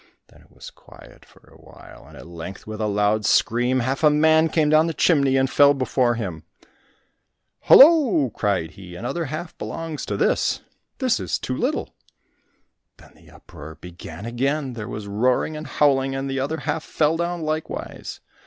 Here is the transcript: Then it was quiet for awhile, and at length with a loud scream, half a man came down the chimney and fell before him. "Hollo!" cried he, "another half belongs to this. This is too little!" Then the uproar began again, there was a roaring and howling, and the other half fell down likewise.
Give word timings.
Then 0.29 0.41
it 0.41 0.51
was 0.51 0.71
quiet 0.71 1.23
for 1.23 1.47
awhile, 1.53 2.07
and 2.07 2.17
at 2.17 2.25
length 2.25 2.65
with 2.65 2.81
a 2.81 2.87
loud 2.87 3.23
scream, 3.23 3.81
half 3.81 4.03
a 4.03 4.09
man 4.09 4.49
came 4.49 4.67
down 4.67 4.87
the 4.87 4.95
chimney 4.95 5.37
and 5.37 5.47
fell 5.47 5.75
before 5.75 6.15
him. 6.15 6.43
"Hollo!" 7.65 8.31
cried 8.31 8.71
he, 8.71 8.95
"another 8.95 9.25
half 9.25 9.55
belongs 9.59 10.03
to 10.07 10.17
this. 10.17 10.61
This 10.97 11.19
is 11.19 11.37
too 11.37 11.55
little!" 11.55 11.93
Then 12.97 13.11
the 13.13 13.29
uproar 13.29 13.75
began 13.75 14.25
again, 14.25 14.73
there 14.73 14.89
was 14.89 15.05
a 15.05 15.11
roaring 15.11 15.55
and 15.55 15.67
howling, 15.67 16.15
and 16.15 16.27
the 16.27 16.39
other 16.39 16.61
half 16.61 16.83
fell 16.83 17.15
down 17.15 17.43
likewise. 17.43 18.21